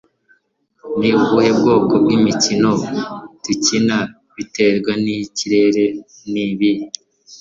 [0.99, 2.69] ni ubuhe bwoko bw'imikino
[3.43, 3.97] dukina
[4.35, 5.83] biterwa nikirere
[6.31, 6.83] n'ibihe